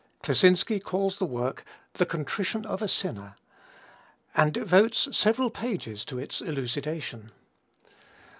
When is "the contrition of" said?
1.93-2.81